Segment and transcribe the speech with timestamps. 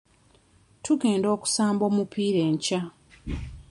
[0.83, 2.81] Tugenda okusamba omupiira enkya.